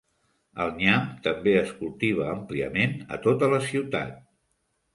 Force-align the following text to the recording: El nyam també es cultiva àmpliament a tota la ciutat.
El 0.63 0.71
nyam 0.77 1.03
també 1.27 1.53
es 1.59 1.69
cultiva 1.83 2.25
àmpliament 2.31 2.99
a 3.19 3.23
tota 3.29 3.53
la 3.55 3.63
ciutat. 3.71 4.21